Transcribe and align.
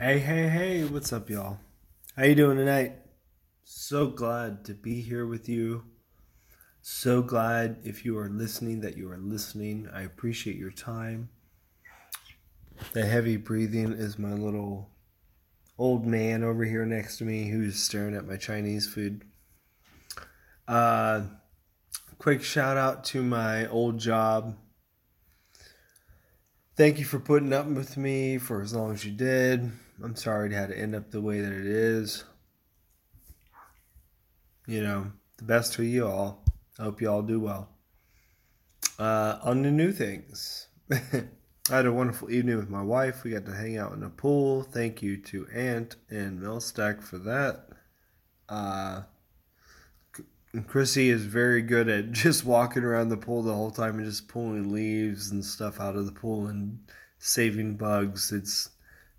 Hey, 0.00 0.20
hey, 0.20 0.48
hey, 0.48 0.84
what's 0.84 1.12
up, 1.12 1.28
y'all? 1.28 1.58
How 2.14 2.22
you 2.22 2.36
doing 2.36 2.56
tonight? 2.56 2.98
So 3.64 4.06
glad 4.06 4.64
to 4.66 4.72
be 4.72 5.00
here 5.00 5.26
with 5.26 5.48
you. 5.48 5.86
So 6.80 7.20
glad 7.20 7.78
if 7.82 8.04
you 8.04 8.16
are 8.16 8.28
listening 8.28 8.80
that 8.82 8.96
you 8.96 9.10
are 9.10 9.18
listening. 9.18 9.88
I 9.92 10.02
appreciate 10.02 10.54
your 10.54 10.70
time. 10.70 11.30
The 12.92 13.06
heavy 13.06 13.36
breathing 13.36 13.92
is 13.92 14.20
my 14.20 14.34
little 14.34 14.88
old 15.76 16.06
man 16.06 16.44
over 16.44 16.64
here 16.64 16.86
next 16.86 17.16
to 17.16 17.24
me 17.24 17.48
who's 17.48 17.82
staring 17.82 18.14
at 18.14 18.24
my 18.24 18.36
Chinese 18.36 18.86
food. 18.86 19.24
Uh, 20.68 21.22
quick 22.18 22.44
shout 22.44 22.76
out 22.76 23.02
to 23.06 23.24
my 23.24 23.66
old 23.66 23.98
job. 23.98 24.56
Thank 26.78 27.00
you 27.00 27.04
for 27.04 27.18
putting 27.18 27.52
up 27.52 27.66
with 27.66 27.96
me 27.96 28.38
for 28.38 28.62
as 28.62 28.72
long 28.72 28.92
as 28.92 29.04
you 29.04 29.10
did. 29.10 29.68
I'm 30.00 30.14
sorry 30.14 30.48
it 30.48 30.54
had 30.54 30.68
to 30.68 30.78
end 30.78 30.94
up 30.94 31.10
the 31.10 31.20
way 31.20 31.40
that 31.40 31.52
it 31.52 31.66
is. 31.66 32.22
You 34.64 34.84
know, 34.84 35.10
the 35.38 35.44
best 35.44 35.72
to 35.72 35.82
you 35.82 36.06
all. 36.06 36.44
I 36.78 36.84
hope 36.84 37.00
you 37.00 37.10
all 37.10 37.22
do 37.22 37.40
well. 37.40 37.68
Uh, 38.96 39.40
on 39.42 39.62
the 39.62 39.72
new 39.72 39.90
things. 39.90 40.68
I 40.92 41.24
had 41.68 41.86
a 41.86 41.92
wonderful 41.92 42.30
evening 42.30 42.58
with 42.58 42.70
my 42.70 42.84
wife. 42.84 43.24
We 43.24 43.32
got 43.32 43.46
to 43.46 43.56
hang 43.56 43.76
out 43.76 43.92
in 43.94 43.98
the 43.98 44.08
pool. 44.08 44.62
Thank 44.62 45.02
you 45.02 45.16
to 45.16 45.48
Ant 45.52 45.96
and 46.10 46.38
Millstack 46.38 47.02
for 47.02 47.18
that. 47.18 47.70
Uh, 48.48 49.02
Chrissy 50.66 51.10
is 51.10 51.24
very 51.24 51.62
good 51.62 51.88
at 51.88 52.12
just 52.12 52.44
walking 52.44 52.84
around 52.84 53.08
the 53.08 53.16
pool 53.16 53.42
the 53.42 53.54
whole 53.54 53.70
time 53.70 53.96
and 53.96 54.06
just 54.06 54.28
pulling 54.28 54.72
leaves 54.72 55.30
and 55.30 55.44
stuff 55.44 55.80
out 55.80 55.96
of 55.96 56.06
the 56.06 56.12
pool 56.12 56.46
and 56.46 56.78
saving 57.18 57.76
bugs. 57.76 58.32
It's 58.32 58.70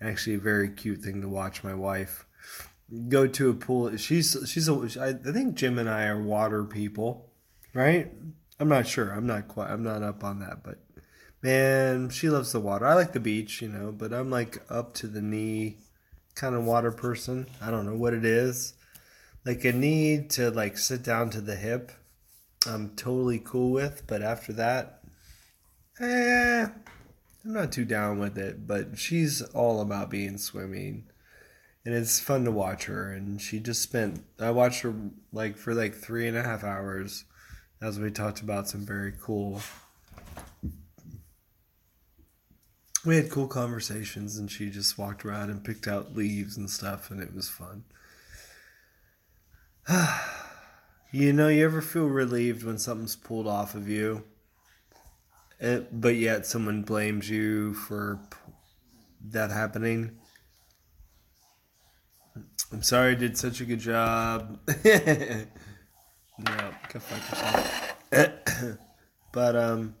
actually 0.00 0.36
a 0.36 0.40
very 0.40 0.68
cute 0.68 1.00
thing 1.00 1.20
to 1.22 1.28
watch 1.28 1.64
my 1.64 1.74
wife 1.74 2.26
go 3.08 3.26
to 3.26 3.50
a 3.50 3.54
pool. 3.54 3.96
She's 3.96 4.36
she's 4.46 4.68
a 4.68 4.74
I 5.00 5.32
think 5.32 5.54
Gemini 5.54 6.06
are 6.06 6.20
water 6.20 6.64
people, 6.64 7.30
right? 7.74 8.12
I'm 8.58 8.68
not 8.68 8.86
sure. 8.86 9.10
I'm 9.10 9.26
not 9.26 9.48
quite. 9.48 9.70
I'm 9.70 9.82
not 9.82 10.02
up 10.02 10.24
on 10.24 10.40
that, 10.40 10.62
but 10.62 10.78
man, 11.42 12.08
she 12.10 12.30
loves 12.30 12.52
the 12.52 12.60
water. 12.60 12.86
I 12.86 12.94
like 12.94 13.12
the 13.12 13.20
beach, 13.20 13.60
you 13.60 13.68
know, 13.68 13.92
but 13.92 14.12
I'm 14.12 14.30
like 14.30 14.62
up 14.70 14.94
to 14.94 15.08
the 15.08 15.22
knee 15.22 15.76
kind 16.34 16.54
of 16.54 16.64
water 16.64 16.92
person. 16.92 17.46
I 17.60 17.70
don't 17.70 17.86
know 17.86 17.96
what 17.96 18.14
it 18.14 18.24
is. 18.24 18.74
Like 19.46 19.64
a 19.64 19.72
need 19.72 20.28
to 20.30 20.50
like 20.50 20.76
sit 20.76 21.04
down 21.04 21.30
to 21.30 21.40
the 21.40 21.54
hip. 21.54 21.92
I'm 22.66 22.96
totally 22.96 23.38
cool 23.38 23.70
with, 23.70 24.02
but 24.08 24.20
after 24.20 24.52
that, 24.54 25.04
eh, 26.00 26.66
I'm 27.44 27.52
not 27.52 27.70
too 27.70 27.84
down 27.84 28.18
with 28.18 28.36
it, 28.36 28.66
but 28.66 28.98
she's 28.98 29.42
all 29.42 29.80
about 29.80 30.10
being 30.10 30.36
swimming. 30.36 31.04
And 31.84 31.94
it's 31.94 32.18
fun 32.18 32.44
to 32.44 32.50
watch 32.50 32.86
her. 32.86 33.12
And 33.12 33.40
she 33.40 33.60
just 33.60 33.82
spent, 33.82 34.24
I 34.40 34.50
watched 34.50 34.80
her 34.80 34.92
like 35.32 35.56
for 35.56 35.72
like 35.74 35.94
three 35.94 36.26
and 36.26 36.36
a 36.36 36.42
half 36.42 36.64
hours 36.64 37.24
as 37.80 38.00
we 38.00 38.10
talked 38.10 38.40
about 38.40 38.68
some 38.68 38.84
very 38.84 39.12
cool, 39.20 39.60
we 43.04 43.14
had 43.14 43.30
cool 43.30 43.46
conversations. 43.46 44.38
And 44.38 44.50
she 44.50 44.70
just 44.70 44.98
walked 44.98 45.24
around 45.24 45.50
and 45.50 45.62
picked 45.62 45.86
out 45.86 46.16
leaves 46.16 46.56
and 46.56 46.68
stuff. 46.68 47.12
And 47.12 47.22
it 47.22 47.32
was 47.32 47.48
fun. 47.48 47.84
you 51.12 51.32
know, 51.32 51.48
you 51.48 51.64
ever 51.64 51.80
feel 51.80 52.06
relieved 52.06 52.64
when 52.64 52.78
something's 52.78 53.16
pulled 53.16 53.46
off 53.46 53.74
of 53.74 53.88
you? 53.88 54.24
it, 55.58 56.00
but 56.00 56.16
yet 56.16 56.46
someone 56.46 56.82
blames 56.82 57.28
you 57.30 57.74
for 57.74 58.20
that 59.30 59.50
happening. 59.50 60.18
I'm 62.72 62.82
sorry 62.82 63.12
I 63.12 63.14
did 63.14 63.38
such 63.38 63.60
a 63.60 63.64
good 63.64 63.78
job. 63.78 64.58
no, 64.66 64.74
go 66.92 66.98
fuck 66.98 67.30
yourself. 67.30 68.78
but 69.32 69.56
um, 69.56 69.94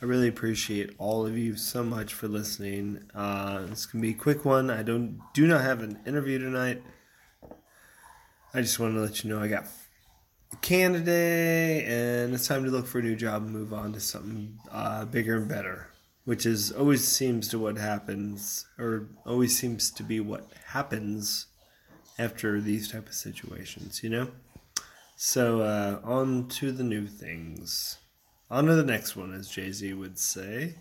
I 0.00 0.04
really 0.04 0.28
appreciate 0.28 0.94
all 0.98 1.24
of 1.26 1.38
you 1.38 1.56
so 1.56 1.82
much 1.82 2.12
for 2.12 2.28
listening. 2.28 3.04
Uh, 3.14 3.66
this 3.66 3.86
can 3.86 4.00
be 4.00 4.10
a 4.10 4.14
quick 4.14 4.44
one. 4.44 4.68
I 4.68 4.82
don't 4.82 5.20
do 5.32 5.46
not 5.46 5.62
have 5.62 5.80
an 5.80 6.00
interview 6.06 6.38
tonight. 6.38 6.82
I 8.54 8.60
just 8.60 8.78
wanted 8.78 8.94
to 8.94 9.00
let 9.00 9.24
you 9.24 9.30
know 9.30 9.40
I 9.40 9.48
got 9.48 9.64
candidate, 10.60 11.88
and 11.88 12.34
it's 12.34 12.46
time 12.46 12.64
to 12.64 12.70
look 12.70 12.86
for 12.86 12.98
a 12.98 13.02
new 13.02 13.16
job 13.16 13.44
and 13.44 13.50
move 13.50 13.72
on 13.72 13.94
to 13.94 14.00
something 14.00 14.58
uh, 14.70 15.06
bigger 15.06 15.36
and 15.38 15.48
better, 15.48 15.88
which 16.26 16.44
is 16.44 16.70
always 16.70 17.02
seems 17.02 17.48
to 17.48 17.58
what 17.58 17.78
happens, 17.78 18.66
or 18.78 19.08
always 19.24 19.58
seems 19.58 19.90
to 19.92 20.02
be 20.02 20.20
what 20.20 20.46
happens 20.66 21.46
after 22.18 22.60
these 22.60 22.92
type 22.92 23.08
of 23.08 23.14
situations, 23.14 24.02
you 24.02 24.10
know. 24.10 24.28
So 25.16 25.62
uh, 25.62 26.00
on 26.04 26.48
to 26.48 26.72
the 26.72 26.84
new 26.84 27.06
things. 27.06 27.96
On 28.50 28.66
to 28.66 28.74
the 28.74 28.84
next 28.84 29.16
one, 29.16 29.32
as 29.32 29.48
Jay 29.48 29.72
Z 29.72 29.94
would 29.94 30.18
say, 30.18 30.74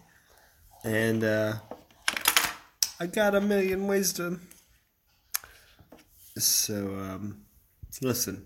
and 0.84 1.24
uh, 1.24 1.54
I 3.00 3.06
got 3.08 3.34
a 3.34 3.40
million 3.40 3.88
ways 3.88 4.12
to. 4.14 4.40
So 6.38 6.88
um, 7.00 7.46
listen. 8.00 8.46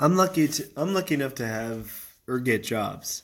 I'm 0.00 0.16
lucky 0.16 0.48
to 0.48 0.68
I'm 0.76 0.94
lucky 0.94 1.14
enough 1.14 1.36
to 1.36 1.46
have 1.46 1.92
or 2.26 2.40
get 2.40 2.64
jobs. 2.64 3.22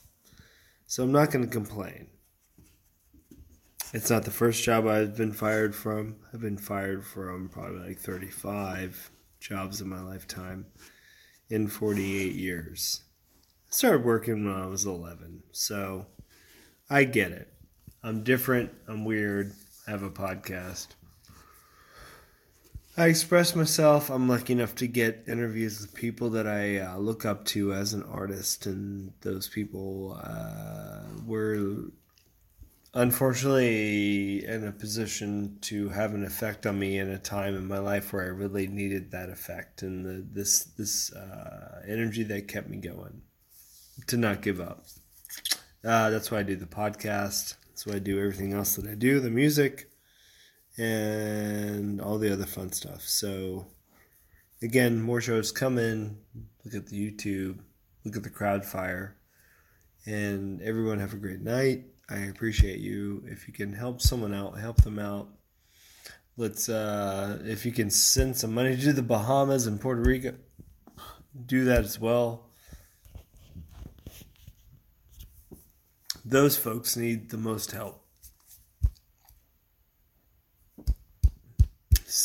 So 0.86 1.02
I'm 1.02 1.12
not 1.12 1.30
going 1.30 1.44
to 1.44 1.50
complain. 1.50 2.08
It's 3.92 4.10
not 4.10 4.24
the 4.24 4.30
first 4.30 4.62
job 4.62 4.86
I've 4.86 5.16
been 5.16 5.32
fired 5.32 5.74
from. 5.74 6.16
I've 6.32 6.40
been 6.40 6.58
fired 6.58 7.04
from 7.04 7.48
probably 7.48 7.88
like 7.88 7.98
35 7.98 9.10
jobs 9.40 9.80
in 9.80 9.88
my 9.88 10.00
lifetime 10.00 10.66
in 11.48 11.68
48 11.68 12.34
years. 12.34 13.02
I 13.68 13.70
started 13.70 14.04
working 14.04 14.44
when 14.44 14.54
I 14.54 14.66
was 14.66 14.84
11. 14.84 15.42
So 15.52 16.06
I 16.90 17.04
get 17.04 17.32
it. 17.32 17.48
I'm 18.02 18.24
different. 18.24 18.70
I'm 18.86 19.04
weird. 19.04 19.52
I 19.86 19.90
have 19.90 20.02
a 20.02 20.10
podcast. 20.10 20.88
I 22.98 23.06
express 23.06 23.54
myself. 23.54 24.10
I'm 24.10 24.28
lucky 24.28 24.54
enough 24.54 24.74
to 24.76 24.88
get 24.88 25.22
interviews 25.28 25.80
with 25.80 25.94
people 25.94 26.30
that 26.30 26.48
I 26.48 26.78
uh, 26.78 26.96
look 26.96 27.24
up 27.24 27.44
to 27.44 27.72
as 27.72 27.94
an 27.94 28.02
artist, 28.02 28.66
and 28.66 29.12
those 29.20 29.46
people 29.46 30.20
uh, 30.20 31.02
were 31.24 31.92
unfortunately 32.94 34.44
in 34.44 34.66
a 34.66 34.72
position 34.72 35.58
to 35.60 35.90
have 35.90 36.12
an 36.12 36.24
effect 36.24 36.66
on 36.66 36.80
me 36.80 36.98
in 36.98 37.08
a 37.08 37.18
time 37.18 37.54
in 37.54 37.68
my 37.68 37.78
life 37.78 38.12
where 38.12 38.24
I 38.24 38.30
really 38.30 38.66
needed 38.66 39.12
that 39.12 39.30
effect 39.30 39.82
and 39.82 40.04
the, 40.04 40.26
this 40.32 40.64
this 40.64 41.12
uh, 41.12 41.82
energy 41.86 42.24
that 42.24 42.48
kept 42.48 42.68
me 42.68 42.78
going 42.78 43.22
to 44.08 44.16
not 44.16 44.42
give 44.42 44.60
up. 44.60 44.86
Uh, 45.84 46.10
that's 46.10 46.32
why 46.32 46.40
I 46.40 46.42
do 46.42 46.56
the 46.56 46.66
podcast. 46.66 47.54
That's 47.68 47.86
why 47.86 47.94
I 47.94 48.00
do 48.00 48.18
everything 48.18 48.54
else 48.54 48.74
that 48.74 48.90
I 48.90 48.96
do, 48.96 49.20
the 49.20 49.30
music 49.30 49.88
and 50.78 52.00
all 52.00 52.18
the 52.18 52.32
other 52.32 52.46
fun 52.46 52.72
stuff. 52.72 53.02
So, 53.02 53.66
again, 54.62 55.00
more 55.00 55.20
shows 55.20 55.50
coming. 55.50 56.18
Look 56.64 56.74
at 56.74 56.86
the 56.86 57.10
YouTube, 57.10 57.58
look 58.04 58.16
at 58.16 58.22
the 58.22 58.30
crowd 58.30 58.64
fire, 58.64 59.16
and 60.06 60.62
everyone 60.62 61.00
have 61.00 61.12
a 61.12 61.16
great 61.16 61.40
night. 61.40 61.84
I 62.10 62.18
appreciate 62.26 62.78
you. 62.78 63.22
If 63.26 63.46
you 63.46 63.52
can 63.52 63.72
help 63.72 64.00
someone 64.00 64.34
out, 64.34 64.58
help 64.58 64.82
them 64.82 64.98
out. 64.98 65.28
Let's, 66.36 66.68
uh, 66.68 67.40
if 67.44 67.66
you 67.66 67.72
can 67.72 67.90
send 67.90 68.36
some 68.36 68.54
money 68.54 68.76
to 68.76 68.92
the 68.92 69.02
Bahamas 69.02 69.66
and 69.66 69.80
Puerto 69.80 70.02
Rico, 70.02 70.34
do 71.46 71.64
that 71.64 71.84
as 71.84 71.98
well. 71.98 72.50
Those 76.24 76.56
folks 76.56 76.96
need 76.96 77.30
the 77.30 77.38
most 77.38 77.72
help. 77.72 78.07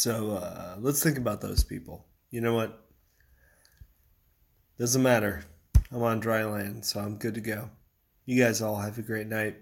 So 0.03 0.31
uh, 0.31 0.75
let's 0.81 1.01
think 1.01 1.17
about 1.17 1.39
those 1.39 1.63
people. 1.63 2.05
You 2.29 2.41
know 2.41 2.53
what? 2.53 2.77
Doesn't 4.77 5.01
matter. 5.01 5.45
I'm 5.93 6.03
on 6.03 6.19
dry 6.19 6.43
land, 6.43 6.83
so 6.83 6.99
I'm 6.99 7.15
good 7.15 7.35
to 7.35 7.39
go. 7.39 7.69
You 8.25 8.43
guys 8.43 8.61
all 8.61 8.75
have 8.75 8.97
a 8.97 9.01
great 9.01 9.27
night. 9.27 9.55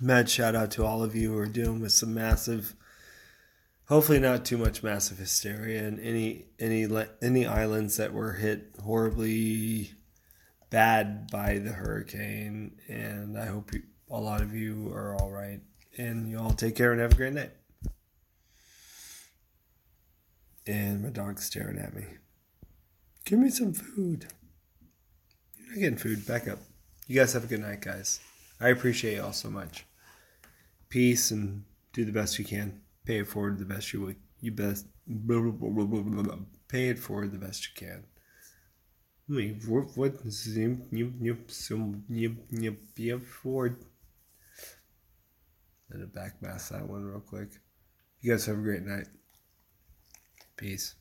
Mad 0.00 0.30
shout 0.30 0.56
out 0.56 0.70
to 0.70 0.86
all 0.86 1.02
of 1.02 1.14
you 1.14 1.32
who 1.32 1.38
are 1.38 1.44
dealing 1.44 1.82
with 1.82 1.92
some 1.92 2.14
massive, 2.14 2.74
hopefully 3.84 4.18
not 4.18 4.46
too 4.46 4.56
much 4.56 4.82
massive 4.82 5.18
hysteria 5.18 5.86
and 5.86 6.00
any 6.00 6.46
any 6.58 6.88
any 7.20 7.44
islands 7.44 7.98
that 7.98 8.14
were 8.14 8.32
hit 8.32 8.76
horribly 8.82 9.90
bad 10.70 11.30
by 11.30 11.58
the 11.58 11.72
hurricane. 11.72 12.80
And 12.88 13.38
I 13.38 13.44
hope 13.44 13.74
you, 13.74 13.82
a 14.08 14.18
lot 14.18 14.40
of 14.40 14.54
you 14.54 14.90
are 14.94 15.14
all 15.16 15.30
right. 15.30 15.60
And 15.98 16.30
you 16.30 16.38
all 16.38 16.52
take 16.52 16.76
care 16.76 16.92
and 16.92 17.00
have 17.02 17.12
a 17.12 17.16
great 17.16 17.34
night 17.34 17.50
and 20.68 21.02
my 21.02 21.08
dog's 21.08 21.44
staring 21.44 21.78
at 21.78 21.94
me. 21.94 22.04
Give 23.24 23.38
me 23.38 23.50
some 23.50 23.72
food. 23.72 24.26
You're 25.56 25.68
not 25.68 25.80
getting 25.80 25.98
food. 25.98 26.26
Back 26.26 26.46
up. 26.46 26.58
You 27.06 27.18
guys 27.18 27.32
have 27.32 27.44
a 27.44 27.46
good 27.46 27.60
night, 27.60 27.80
guys. 27.80 28.20
I 28.60 28.68
appreciate 28.68 29.16
y'all 29.16 29.32
so 29.32 29.50
much. 29.50 29.86
peace 30.88 31.30
and 31.30 31.64
do 31.92 32.04
the 32.04 32.12
best 32.12 32.38
you 32.38 32.44
can. 32.44 32.80
Pay 33.04 33.20
it 33.20 33.28
forward 33.28 33.58
the 33.58 33.64
best 33.64 33.92
you 33.92 34.14
you 34.40 34.52
best 34.52 34.86
Blah, 35.10 35.40
blah, 35.40 36.02
blah, 36.02 36.36
pay 36.68 36.90
it 36.90 36.98
forward 36.98 37.32
the 37.32 37.38
best 37.38 37.66
you 37.66 37.86
can. 37.86 38.04
What 39.66 39.96
what 39.96 40.12
you 40.24 40.82
you 40.90 41.36
you 42.08 42.36
you 42.50 42.76
you 42.96 43.18
forward. 43.20 43.76
Let 45.90 46.00
it 46.00 46.14
back 46.14 46.42
mask 46.42 46.72
that 46.72 46.86
one 46.86 47.04
real 47.04 47.20
quick. 47.20 47.48
You 48.20 48.32
guys 48.32 48.44
have 48.46 48.58
a 48.58 48.62
great 48.62 48.82
night. 48.82 49.06
Peace. 50.58 50.94